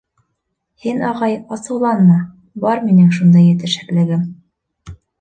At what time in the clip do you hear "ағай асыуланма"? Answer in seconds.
1.09-2.17